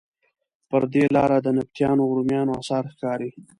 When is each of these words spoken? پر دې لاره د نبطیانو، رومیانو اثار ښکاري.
پر 0.69 0.81
دې 0.93 1.03
لاره 1.15 1.37
د 1.41 1.47
نبطیانو، 1.57 2.15
رومیانو 2.17 2.57
اثار 2.61 2.83
ښکاري. 2.93 3.29